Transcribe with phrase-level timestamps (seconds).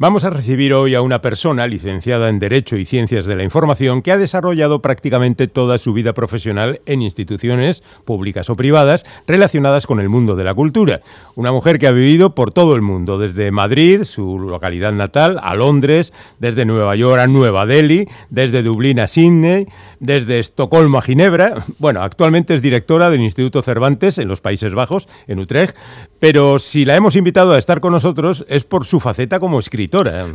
[0.00, 4.00] Vamos a recibir hoy a una persona licenciada en Derecho y Ciencias de la Información
[4.00, 9.98] que ha desarrollado prácticamente toda su vida profesional en instituciones públicas o privadas relacionadas con
[9.98, 11.00] el mundo de la cultura.
[11.34, 15.56] Una mujer que ha vivido por todo el mundo, desde Madrid, su localidad natal, a
[15.56, 19.66] Londres, desde Nueva York a Nueva Delhi, desde Dublín a Sydney,
[19.98, 21.64] desde Estocolmo a Ginebra.
[21.80, 25.76] Bueno, actualmente es directora del Instituto Cervantes en los Países Bajos, en Utrecht,
[26.20, 29.87] pero si la hemos invitado a estar con nosotros es por su faceta como escritora.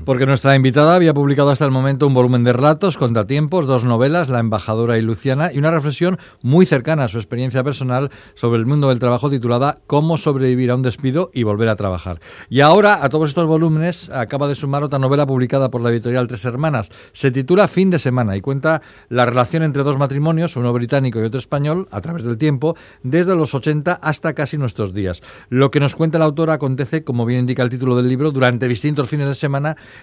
[0.06, 4.28] Porque nuestra invitada había publicado hasta el momento un volumen de relatos, contratiempos, dos novelas,
[4.30, 8.66] La embajadora y Luciana, y una reflexión muy cercana a su experiencia personal sobre el
[8.66, 12.20] mundo del trabajo titulada Cómo sobrevivir a un despido y volver a trabajar.
[12.50, 16.28] Y ahora, a todos estos volúmenes, acaba de sumar otra novela publicada por la editorial
[16.28, 16.90] Tres Hermanas.
[17.12, 21.24] Se titula Fin de Semana y cuenta la relación entre dos matrimonios, uno británico y
[21.24, 25.22] otro español, a través del tiempo, desde los 80 hasta casi nuestros días.
[25.50, 28.68] Lo que nos cuenta la autora acontece, como bien indica el título del libro, durante
[28.68, 29.43] distintos fines de semana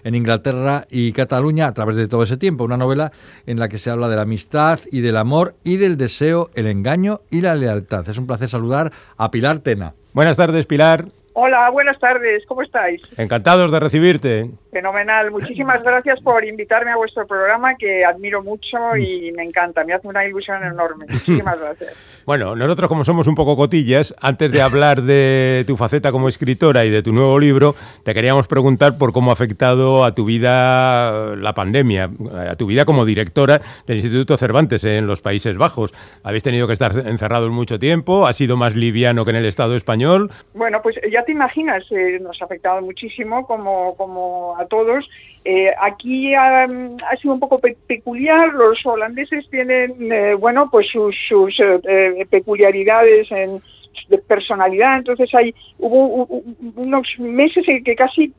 [0.04, 2.64] en Inglaterra y Cataluña a través de todo ese tiempo.
[2.64, 3.12] Una novela
[3.46, 6.66] en la que se habla de la amistad y del amor y del deseo, el
[6.66, 8.08] engaño y la lealtad.
[8.08, 9.94] Es un placer saludar a Pilar Tena.
[10.12, 11.19] Buenas tardes, Pilar.
[11.32, 13.00] Hola, buenas tardes, ¿cómo estáis?
[13.16, 14.50] Encantados de recibirte.
[14.72, 19.92] Fenomenal, muchísimas gracias por invitarme a vuestro programa que admiro mucho y me encanta, me
[19.92, 21.06] hace una ilusión enorme.
[21.08, 21.94] Muchísimas gracias.
[22.26, 26.84] Bueno, nosotros como somos un poco cotillas, antes de hablar de tu faceta como escritora
[26.84, 31.36] y de tu nuevo libro, te queríamos preguntar por cómo ha afectado a tu vida
[31.36, 32.10] la pandemia,
[32.48, 35.92] a tu vida como directora del Instituto Cervantes en los Países Bajos.
[36.24, 39.76] Habéis tenido que estar encerrados mucho tiempo, ha sido más liviano que en el Estado
[39.76, 40.30] español.
[40.54, 45.08] Bueno, pues ya te imaginas, eh, nos ha afectado muchísimo como, como a todos.
[45.44, 50.88] Eh, aquí ha, ha, sido un poco pe peculiar, los holandeses tienen, eh, bueno, pues
[50.88, 51.56] sus, sus
[52.28, 53.60] peculiaridades en
[54.08, 56.26] de personalidad, entonces hay hubo
[56.76, 58.32] unos meses en que casi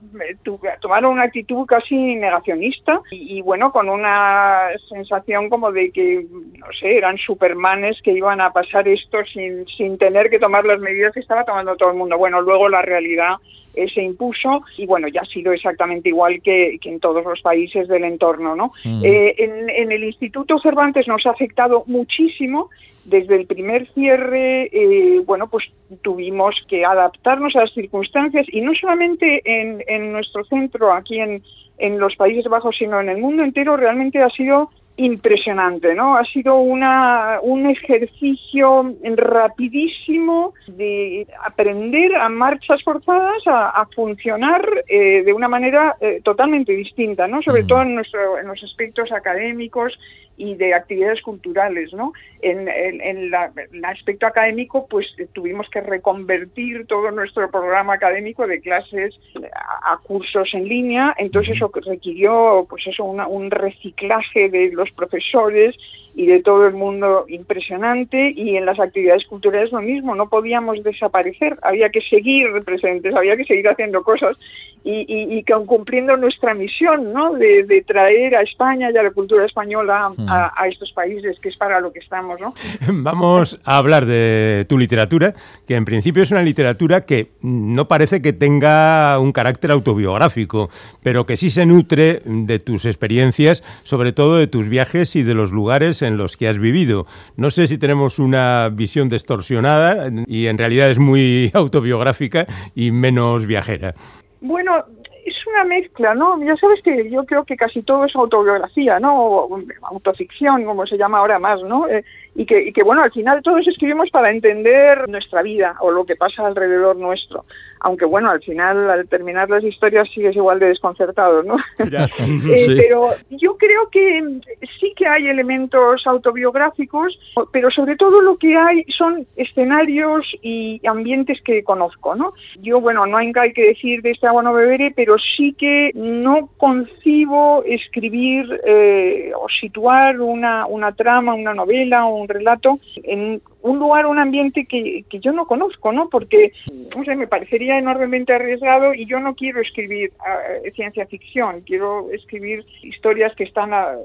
[0.81, 6.25] tomaron una actitud casi negacionista y, y, bueno, con una sensación como de que,
[6.57, 10.79] no sé, eran supermanes que iban a pasar esto sin, sin tener que tomar las
[10.79, 12.17] medidas que estaba tomando todo el mundo.
[12.17, 13.35] Bueno, luego la realidad
[13.73, 17.41] eh, se impuso y bueno, ya ha sido exactamente igual que, que en todos los
[17.41, 18.71] países del entorno, ¿no?
[18.83, 19.05] Mm.
[19.05, 22.69] Eh, en, en, el Instituto Cervantes nos ha afectado muchísimo.
[23.03, 25.65] Desde el primer cierre, eh, bueno, pues
[26.03, 31.41] tuvimos que adaptarnos a las circunstancias y no solamente en, en nuestro centro, aquí en,
[31.79, 34.69] en los Países Bajos, sino en el mundo entero, realmente ha sido
[35.01, 36.15] impresionante, ¿no?
[36.15, 45.23] Ha sido una, un ejercicio rapidísimo de aprender a marchas forzadas a, a funcionar eh,
[45.23, 47.41] de una manera eh, totalmente distinta, ¿no?
[47.41, 47.67] Sobre mm.
[47.67, 49.97] todo en, nuestro, en los aspectos académicos
[50.37, 52.13] y de actividades culturales, ¿no?
[52.41, 58.47] En, en, en la, el aspecto académico, pues tuvimos que reconvertir todo nuestro programa académico
[58.47, 59.19] de clases
[59.53, 64.89] a, a cursos en línea, entonces eso requirió, pues eso, una, un reciclaje de los
[64.91, 65.75] profesores
[66.13, 70.83] y de todo el mundo impresionante y en las actividades culturales lo mismo, no podíamos
[70.83, 74.37] desaparecer, había que seguir presentes, había que seguir haciendo cosas
[74.83, 77.33] y, y, y cumpliendo nuestra misión ¿no?
[77.33, 80.27] de, de, traer a España y a la cultura española mm.
[80.27, 82.41] a, a, estos países, que es para lo que estamos.
[82.41, 82.53] ¿no?
[82.87, 85.35] Vamos a hablar de tu literatura,
[85.67, 90.69] que en principio es una literatura que no parece que tenga un carácter autobiográfico,
[91.03, 95.35] pero que sí se nutre de tus experiencias, sobre todo de tus viajes y de
[95.35, 97.05] los lugares en los que has vivido.
[97.35, 103.45] No sé si tenemos una visión distorsionada y en realidad es muy autobiográfica y menos
[103.45, 103.95] viajera.
[104.41, 104.85] Bueno,
[105.25, 106.41] es una mezcla, ¿no?
[106.43, 109.15] Ya sabes que yo creo que casi todo es autobiografía, ¿no?
[109.15, 111.87] O autoficción, como se llama ahora más, ¿no?
[111.87, 115.91] Eh, y, que, y que, bueno, al final todos escribimos para entender nuestra vida o
[115.91, 117.45] lo que pasa alrededor nuestro.
[117.81, 121.57] Aunque, bueno, al final, al terminar las historias sigues igual de desconcertado, ¿no?
[121.89, 122.75] Ya, eh, sí.
[122.77, 124.39] Pero yo creo que
[124.79, 127.19] sí que hay elementos autobiográficos,
[127.51, 132.33] pero sobre todo lo que hay son escenarios y ambientes que conozco, ¿no?
[132.61, 136.49] Yo, bueno, no hay que decir de este agua no beberé, pero sí que no
[136.57, 143.79] concibo escribir eh, o situar una, una trama, una novela o un relato en un
[143.79, 146.09] lugar, un ambiente que, que yo no conozco, ¿no?
[146.09, 146.51] Porque,
[146.95, 152.09] no sé, me parecería enormemente arriesgado y yo no quiero escribir uh, ciencia ficción, quiero
[152.11, 153.95] escribir historias que están a,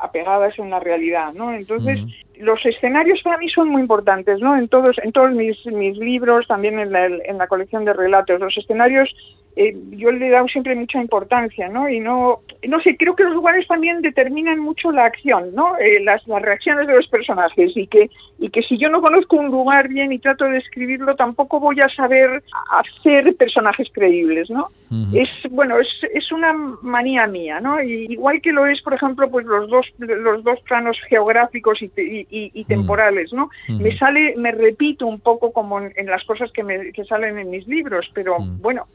[0.00, 1.54] apegadas en la realidad, ¿no?
[1.54, 2.36] Entonces, uh -huh.
[2.38, 4.56] los escenarios para mí son muy importantes, ¿no?
[4.56, 8.40] En todos, en todos mis, mis libros, también en la, en la colección de relatos.
[8.40, 9.14] Los escenarios
[9.54, 11.88] eh, yo le he dado siempre mucha importancia, ¿no?
[11.88, 15.76] Y no, no sé, creo que los lugares también determinan mucho la acción, ¿no?
[15.78, 19.36] Eh, las, las reacciones de los personajes y que, y que si yo no conozco
[19.36, 24.68] un lugar bien y trato de describirlo, tampoco voy a saber hacer personajes creíbles, ¿no?
[25.14, 26.52] Es, bueno, es, es una
[26.82, 27.82] manía mía, ¿no?
[27.82, 31.90] Y, igual que lo es, por ejemplo, pues los dos, los dos planos geográficos y,
[31.96, 33.48] y, temporales, ¿no?
[33.68, 37.50] Me sale, me repito un poco como en, las cosas que, me, que salen en
[37.50, 38.86] mis libros, pero bueno,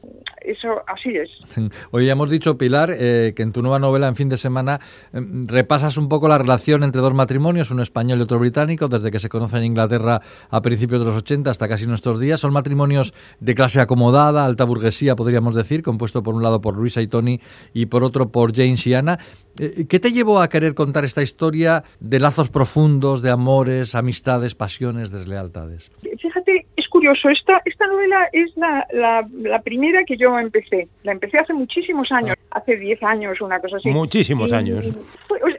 [0.48, 1.30] eso así es.
[1.92, 4.80] Hoy ya hemos dicho, Pilar, eh, que en tu nueva novela, En fin de semana,
[5.14, 9.12] em, repasas un poco la relación entre dos matrimonios, uno español y otro británico, desde
[9.12, 12.40] que se conocen en Inglaterra a principios de los 80 hasta casi nuestros días.
[12.40, 17.02] Son matrimonios de clase acomodada, alta burguesía, podríamos decir, compuesto por un lado por Luisa
[17.02, 17.40] y Tony
[17.74, 19.20] y por otro por James y Anna.
[19.60, 24.56] Eh, ¿Qué te llevó a querer contar esta historia de lazos profundos, de amores, amistades,
[24.56, 25.92] pasiones, deslealtades?
[26.02, 26.37] Fíjate,
[27.07, 30.88] curioso, esta, esta novela es la, la, primera que yo empecé.
[31.04, 33.89] La empecé hace muchísimos años, hace 10 años, una cosa así.
[33.89, 34.94] Muchísimos años.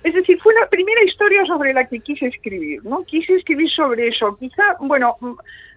[0.05, 3.03] es decir, fue la primera historia sobre la que quise escribir, ¿no?
[3.05, 4.37] Quise escribir sobre eso.
[4.37, 5.17] Quizá, bueno,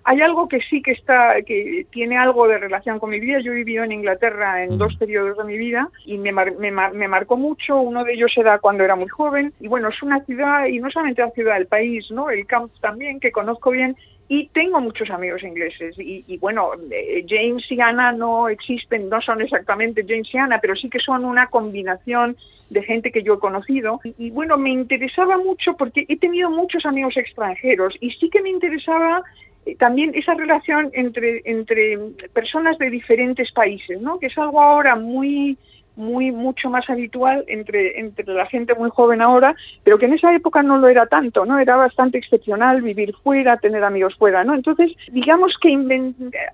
[0.04, 3.40] hay algo que sí que está, que tiene algo de relación con mi vida.
[3.40, 4.78] Yo he vivido en Inglaterra en mm.
[4.78, 7.78] dos periodos de mi vida y me, me, me, marcó mucho.
[7.78, 9.54] Uno de ellos era cuando era muy joven.
[9.60, 12.30] Y bueno, es una ciudad, y no solamente la ciudad, el país, ¿no?
[12.30, 13.96] El camp también, que conozco bien
[14.34, 19.42] y tengo muchos amigos ingleses y, bueno, eh, James y Anna no existen, no son
[19.42, 22.38] exactamente James y Anna, pero sí que son una combinación
[22.70, 26.86] de gente que yo he conocido y, bueno, me interesaba mucho porque he tenido muchos
[26.86, 29.22] amigos extranjeros y sí que me interesaba
[29.66, 31.98] eh, también esa relación entre, entre
[32.34, 34.18] personas de diferentes países, ¿no?
[34.18, 35.58] Que es algo ahora muy
[36.02, 40.34] muy mucho más habitual entre entre la gente muy joven ahora, pero que en esa
[40.36, 41.60] época no lo era tanto, ¿no?
[41.60, 44.56] Era bastante excepcional vivir fuera, tener amigos fuera, ¿no?
[44.56, 45.72] Entonces, digamos que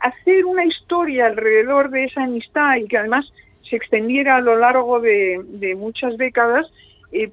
[0.01, 3.31] hacer una historia alrededor de esa amistad y que además
[3.69, 6.67] se extendiera a lo largo de, de muchas décadas,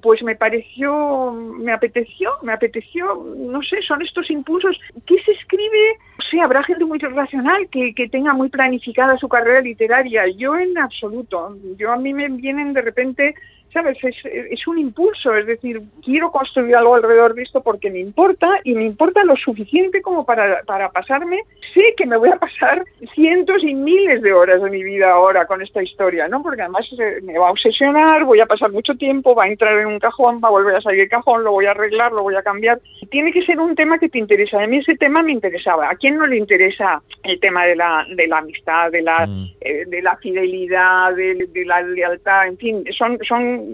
[0.01, 4.79] pues me pareció, me apeteció, me apeteció, no sé, son estos impulsos.
[5.05, 5.97] ¿Qué se escribe?
[6.29, 10.23] Sí, habrá gente muy racional que, que tenga muy planificada su carrera literaria.
[10.37, 11.57] Yo en absoluto.
[11.77, 13.35] Yo a mí me vienen de repente
[13.75, 13.97] ¿sabes?
[14.01, 18.73] Es, un impulso, es decir, quiero construir algo alrededor de esto porque me importa y
[18.73, 21.41] me importa lo suficiente como para, para pasarme.
[21.73, 25.45] Sé que me voy a pasar cientos y miles de horas de mi vida ahora
[25.45, 26.41] con esta historia, ¿no?
[26.41, 29.77] Porque además eh, me va a obsesionar, voy a pasar mucho tiempo, va a entrar
[29.77, 32.23] en un cajón, va a volver a salir del cajón, lo voy a arreglar, lo
[32.23, 32.79] voy a cambiar.
[33.11, 34.63] Tiene que ser un tema que te interesa.
[34.63, 35.89] A mí ese tema me interesaba.
[35.89, 39.51] ¿A quién no le interesa el tema de la, de la amistad, de la, mm.
[39.59, 42.47] eh, de la fidelidad, de, de la lealtad?
[42.47, 43.64] En fin, son, son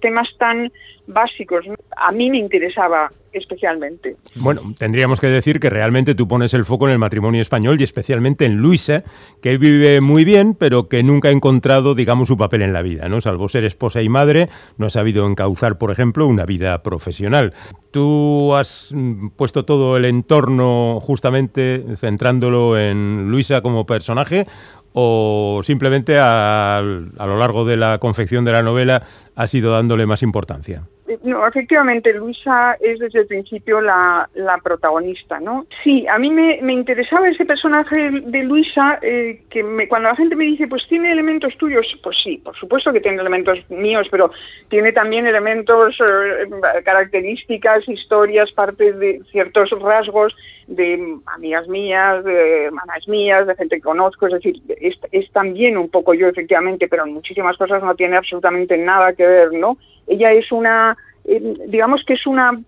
[0.00, 0.72] temas tan
[1.06, 1.64] básicos.
[1.96, 4.16] A mí me interesaba especialmente.
[4.34, 7.84] Bueno, tendríamos que decir que realmente tú pones el foco en el matrimonio español y
[7.84, 9.04] especialmente en Luisa,
[9.40, 13.08] que vive muy bien, pero que nunca ha encontrado, digamos, su papel en la vida,
[13.08, 13.20] ¿no?
[13.20, 17.54] Salvo ser esposa y madre, no ha sabido encauzar, por ejemplo, una vida profesional.
[17.90, 24.46] Tú has mm, puesto todo el entorno justamente centrándolo en Luisa como personaje
[24.92, 29.02] o simplemente a, a, lo largo de la confección de la novela
[29.34, 30.82] ha sido dándole más importancia?
[31.22, 35.66] No, efectivamente, Luisa es desde el principio la, la protagonista, ¿no?
[35.84, 40.16] Sí, a mí me, me interesaba ese personaje de Luisa, eh, que me, cuando la
[40.16, 44.06] gente me dice, pues tiene elementos tuyos, pues sí, por supuesto que tiene elementos míos,
[44.10, 44.30] pero
[44.68, 50.34] tiene también elementos, eh, características, historias, partes de ciertos rasgos
[50.74, 55.76] de amigas mías, de hermanas mías, de gente que conozco, es decir, es, es también
[55.76, 59.76] un poco yo efectivamente, pero en muchísimas cosas no tiene absolutamente nada que ver, ¿no?
[60.06, 62.58] Ella es una, eh, digamos que es una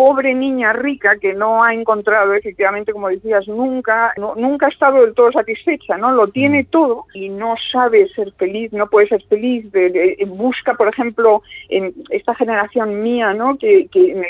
[0.00, 5.12] pobre niña rica que no ha encontrado efectivamente, como decías, nunca, nunca ha estado del
[5.12, 6.10] todo satisfecha, ¿no?
[6.12, 6.66] Lo tiene mm.
[6.70, 11.92] todo y no sabe ser feliz, no puede ser feliz, de, busca, por ejemplo, en
[12.08, 13.58] esta generación mía, ¿no?
[13.58, 14.24] Que, que en,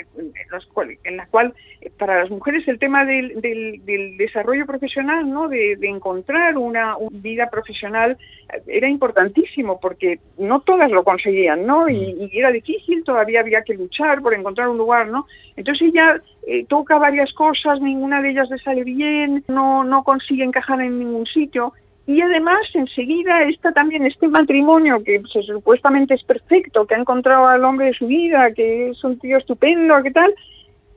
[1.04, 1.54] en, la cual
[1.98, 5.46] para las mujeres el tema del, del, desarrollo profesional, ¿no?
[5.48, 8.18] De, encontrar una, vida profesional
[8.66, 11.88] era importantísimo porque no todas lo conseguían, ¿no?
[11.88, 12.28] Y, mm.
[12.32, 15.26] y, era difícil, todavía había que luchar por encontrar un lugar, ¿no?
[15.60, 20.42] Entonces ella eh, toca varias cosas, ninguna de ellas le sale bien, no, no consigue
[20.42, 21.74] encajar en ningún sitio.
[22.06, 27.62] Y además, enseguida está también este matrimonio que supuestamente es perfecto, que ha encontrado al
[27.62, 30.34] hombre de su vida, que es un tío estupendo, ¿qué tal?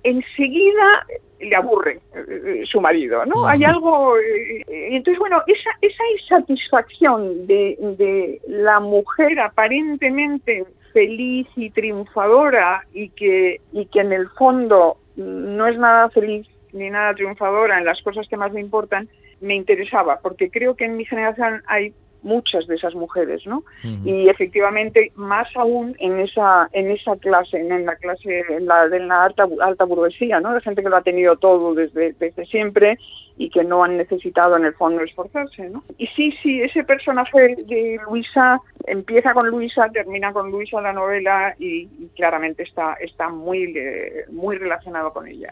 [0.03, 1.08] Enseguida
[1.41, 3.46] le aburre eh, su marido, ¿no?
[3.46, 4.17] Hay algo...
[4.17, 4.63] Eh,
[4.96, 13.62] entonces, bueno, esa, esa insatisfacción de, de la mujer aparentemente feliz y triunfadora y que,
[13.71, 18.27] y que en el fondo no es nada feliz ni nada triunfadora en las cosas
[18.27, 19.09] que más me importan,
[19.41, 23.63] me interesaba, porque creo que en mi generación hay muchas de esas mujeres, ¿no?
[24.05, 29.00] Y efectivamente, más aún en esa en esa clase, en la clase en la de
[29.01, 30.53] la alta alta burguesía, ¿no?
[30.53, 32.97] De gente que lo ha tenido todo desde desde siempre
[33.37, 35.83] y que no han necesitado en el fondo esforzarse, ¿no?
[35.97, 41.55] Y sí, sí, ese personaje de Luisa empieza con Luisa, termina con Luisa la novela
[41.57, 45.51] y, claramente está está muy eh, muy relacionado con ella.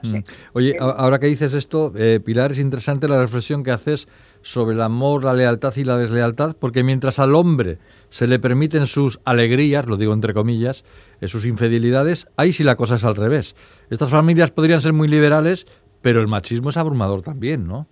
[0.54, 4.08] Oye, ahora que dices esto, eh, Pilar, es interesante la reflexión que haces
[4.42, 7.78] sobre el amor, la lealtad y la deslealtad, porque mientras al hombre
[8.10, 10.84] se le permiten sus alegrías, lo digo entre comillas,
[11.20, 13.56] eh, sus infidelidades, ahí sí la cosa es al revés.
[13.90, 15.66] Estas familias podrían ser muy liberales,
[16.02, 17.88] pero el machismo es abrumador también, ¿no?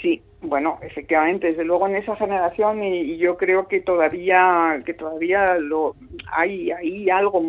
[0.00, 5.56] Sí, bueno, efectivamente, desde luego en esa generación y, yo creo que todavía que todavía
[5.58, 5.94] lo
[6.32, 7.40] hay hay algo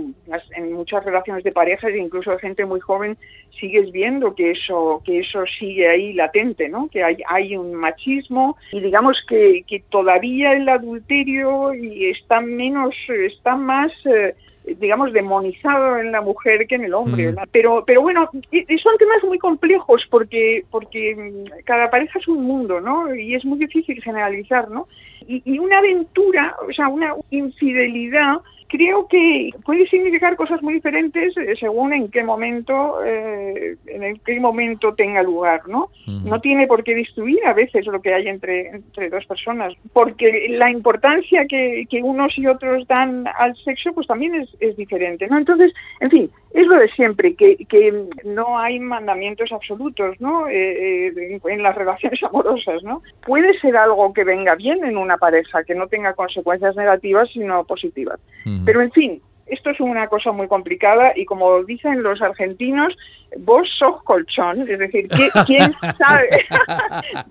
[0.55, 3.17] en muchas relaciones de parejas e incluso de gente muy joven
[3.59, 6.87] sigues viendo que eso que eso sigue ahí latente, ¿no?
[6.89, 12.93] Que hay hay un machismo y digamos que, que todavía el adulterio y está menos
[13.09, 17.31] está más eh, digamos, demonizado en la mujer que en el hombre.
[17.31, 17.35] Mm.
[17.51, 23.13] Pero, pero bueno, son temas muy complejos porque, porque cada pareja es un mundo, ¿no?
[23.13, 24.87] Y es muy difícil generalizar, ¿no?
[25.27, 28.37] Y, y una aventura, o sea, una infidelidad
[28.73, 34.39] creo que puede significar cosas muy diferentes eh, según en qué momento eh, en qué
[34.39, 38.69] momento tenga lugar no no tiene por qué destruir a veces lo que hay entre
[38.69, 44.07] entre dos personas porque la importancia que, que unos y otros dan al sexo pues
[44.07, 48.59] también es, es diferente no entonces en fin es lo de siempre, que, que no
[48.59, 50.47] hay mandamientos absolutos ¿no?
[50.47, 52.83] Eh, eh, en, las relaciones amorosas.
[52.83, 53.01] ¿no?
[53.25, 57.63] Puede ser algo que venga bien en una pareja, que no tenga consecuencias negativas, sino
[57.63, 58.19] positivas.
[58.65, 62.95] Pero, en fin, esto es una cosa muy complicada y como dicen los argentinos,
[63.39, 65.07] vos sos colchón, es decir,
[65.45, 66.29] ¿quién, sabe?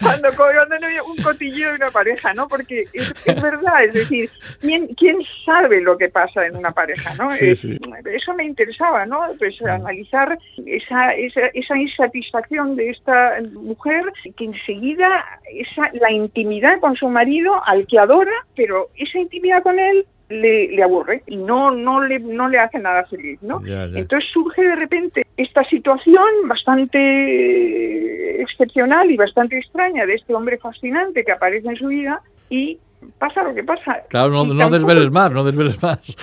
[0.00, 2.48] cuando, cuando no hay un cotilleo de una pareja, ¿no?
[2.48, 7.30] Porque es, verdad, es decir, ¿quién, ¿quién sabe lo que pasa en una pareja, no?
[7.32, 9.20] Eso me interesaba, ¿no?
[9.38, 9.66] Pues mm.
[9.66, 14.04] analizar esa, esa, esa insatisfacción de esta mujer
[14.36, 19.78] que enseguida esa, la intimidad con su marido, al que adora, pero esa intimidad con
[19.78, 23.62] él le, le, aburre y no, no, le, no le hace nada feliz, ¿no?
[23.66, 31.24] Entonces surge de repente esta situación bastante excepcional y bastante extraña de este hombre fascinante
[31.24, 32.78] que aparece en su vida y
[33.18, 34.02] pasa lo que pasa.
[34.08, 35.98] Claro, no, no desveles más, no desveles más.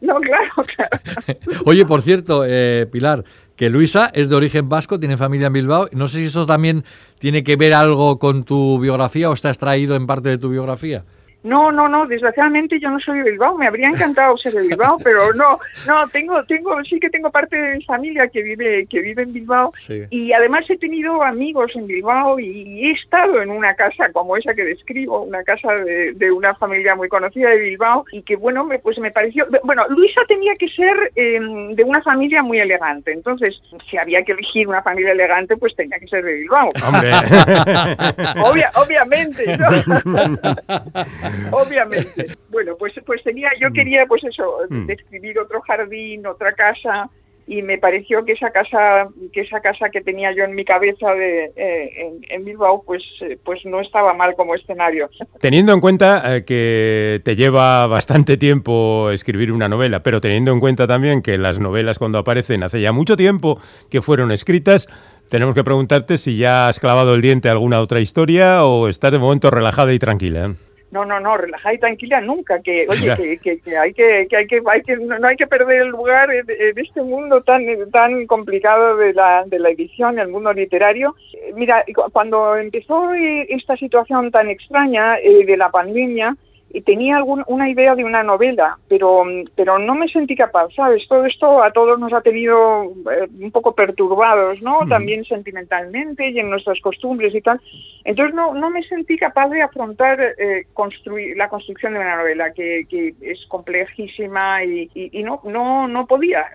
[0.00, 0.98] No, claro, claro.
[1.66, 3.22] Oye, por cierto, eh, Pilar,
[3.54, 5.88] que Luisa es de origen vasco, tiene familia en Bilbao.
[5.92, 6.84] No sé si eso también
[7.18, 11.04] tiene que ver algo con tu biografía o está extraído en parte de tu biografía.
[11.42, 14.98] No, no, no, desgraciadamente yo no soy de Bilbao, me habría encantado ser de Bilbao,
[15.04, 19.00] pero no, no, tengo, tengo, sí que tengo parte de mi familia que vive, que
[19.00, 19.70] vive en Bilbao
[20.10, 24.54] y además he tenido amigos en Bilbao y, he estado en una casa como esa
[24.54, 28.78] que describo, una casa de, una familia muy conocida de Bilbao y que bueno, me,
[28.78, 33.60] pues me pareció, bueno, Luisa tenía que ser em, de una familia muy elegante, entonces
[33.88, 36.68] si había que elegir una familia elegante, pues tenía que ser de Bilbao.
[36.86, 37.10] Hombre.
[38.74, 39.68] obviamente, ¿no?
[41.50, 42.26] obviamente.
[42.50, 43.72] Bueno, pues pues tenía, yo mm.
[43.72, 44.86] quería pues eso, mm.
[44.86, 47.10] describir otro jardín, otra casa
[47.50, 51.12] y me pareció que esa casa que esa casa que tenía yo en mi cabeza
[51.14, 55.10] de, eh, en, Bilbao pues eh, pues no estaba mal como escenario
[55.40, 60.60] teniendo en cuenta eh, que te lleva bastante tiempo escribir una novela pero teniendo en
[60.60, 63.58] cuenta también que las novelas cuando aparecen hace ya mucho tiempo
[63.90, 64.86] que fueron escritas
[65.28, 69.10] tenemos que preguntarte si ya has clavado el diente a alguna otra historia o estás
[69.10, 70.54] de momento relajada y tranquila
[70.90, 74.46] no, no, no, relajada y tranquila nunca, que oye, que, que, hay que, que hay
[74.46, 78.96] que, hay que no, hay que perder el lugar en, este mundo tan tan complicado
[78.96, 81.14] de la, de la edición, el mundo literario.
[81.54, 86.36] Mira, cuando empezó eh, esta situación tan extraña eh, de la pandemia,
[86.72, 89.24] y tenía algún, una idea de una novela, pero,
[89.56, 91.06] pero no me sentí capaz, ¿sabes?
[91.08, 94.86] Todo esto a todos nos ha tenido eh, un poco perturbados, ¿no?
[94.88, 97.60] También sentimentalmente y en nuestras costumbres y tal.
[98.04, 102.52] Entonces no, no me sentí capaz de afrontar eh, construir, la construcción de una novela
[102.52, 106.46] que, que es complejísima y, y, no, no, no podía,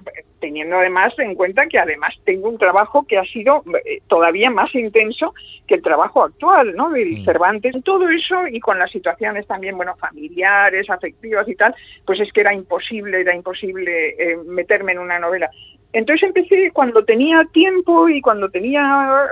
[0.45, 4.75] teniendo además en cuenta que además tengo un trabajo que ha sido eh, todavía más
[4.75, 5.33] intenso
[5.65, 6.91] que el trabajo actual, ¿no?
[6.91, 7.25] Del mm.
[7.25, 7.75] Cervantes.
[7.83, 11.73] Todo eso y con las situaciones también, bueno, familiares, afectivas y tal,
[12.05, 15.49] pues es que era imposible, era imposible eh, meterme en una novela.
[15.95, 19.29] Entonces empecé cuando tenía tiempo y cuando tenía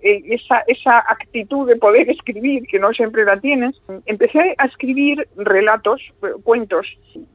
[0.00, 3.74] esa, esa actitud de poder escribir, que no siempre la tienes,
[4.06, 6.00] empecé a escribir relatos,
[6.44, 6.86] cuentos,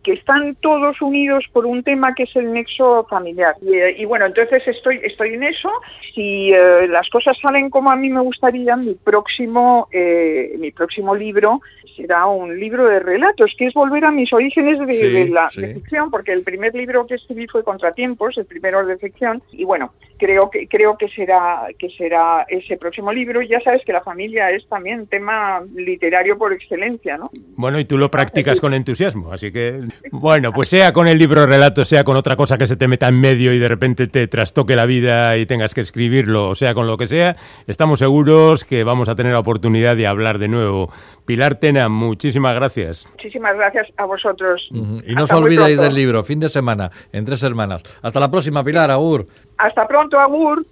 [0.01, 3.53] que están todos unidos por un tema que es el nexo familiar.
[3.97, 5.69] Y, bueno, entonces estoy, estoy en eso.
[6.15, 11.13] Si eh, las cosas salen como a mí me gustaría, mi próximo, eh, mi próximo
[11.15, 11.59] libro
[11.99, 16.31] será un libro de relatos, que es volver a mis orígenes de, la ficción, porque
[16.31, 20.67] el primer libro que escribí fue Contratiempos, el primero de ficción, y bueno, creo que
[20.67, 23.41] creo que será que será ese próximo libro.
[23.41, 27.31] Ya sabes que la familia es también tema literario por excelencia, ¿no?
[27.55, 31.41] Bueno, y tú lo practicas con entusiasmo, así que bueno, pues sea con el libro
[31.41, 34.07] de relatos, sea con otra cosa que se te meta en medio y de repente
[34.07, 37.99] te trastoque la vida y tengas que escribirlo, o sea con lo que sea, estamos
[37.99, 40.91] seguros que vamos a tener la oportunidad de hablar de nuevo.
[41.25, 43.05] Pilar Tena, muchísimas gracias.
[43.11, 44.67] Muchísimas gracias a vosotros.
[44.71, 47.83] Y no os olvidéis del libro, fin de semana, en tres hermanas.
[48.01, 49.27] Hasta la próxima, Pilar, Agur.
[49.59, 50.63] Hasta pronto, Agur.